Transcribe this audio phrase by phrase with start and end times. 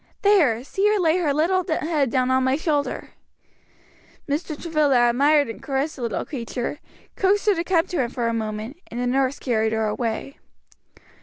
[0.23, 3.09] There, see her lay her little head down on my shoulder."
[4.27, 4.59] Mr.
[4.59, 6.79] Travilla admired and caressed the little creature,
[7.15, 10.37] coaxed her to come to him for a moment, and the nurse carried her away.